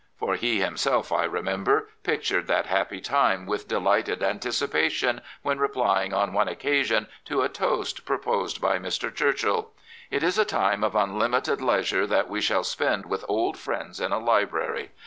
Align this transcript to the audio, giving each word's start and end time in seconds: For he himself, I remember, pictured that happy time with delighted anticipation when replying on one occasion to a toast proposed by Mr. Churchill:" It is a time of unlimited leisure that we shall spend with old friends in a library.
For 0.17 0.33
he 0.33 0.61
himself, 0.61 1.11
I 1.11 1.25
remember, 1.25 1.87
pictured 2.01 2.47
that 2.47 2.65
happy 2.65 2.99
time 3.01 3.45
with 3.45 3.67
delighted 3.67 4.23
anticipation 4.23 5.21
when 5.43 5.59
replying 5.59 6.11
on 6.11 6.33
one 6.33 6.47
occasion 6.47 7.05
to 7.25 7.43
a 7.43 7.49
toast 7.49 8.03
proposed 8.03 8.59
by 8.59 8.79
Mr. 8.79 9.13
Churchill:" 9.13 9.73
It 10.09 10.23
is 10.23 10.39
a 10.39 10.43
time 10.43 10.83
of 10.83 10.95
unlimited 10.95 11.61
leisure 11.61 12.07
that 12.07 12.29
we 12.31 12.41
shall 12.41 12.63
spend 12.63 13.05
with 13.05 13.23
old 13.27 13.59
friends 13.59 13.99
in 13.99 14.11
a 14.11 14.17
library. 14.17 14.89